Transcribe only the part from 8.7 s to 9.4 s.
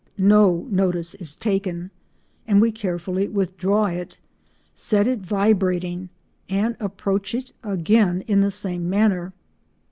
manner.